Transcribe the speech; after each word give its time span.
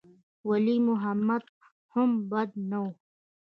ولي 0.49 0.75
محمد 0.89 1.43
هم 1.93 2.09
بد 2.31 2.49
نه 2.69 2.79
و. 2.83 2.85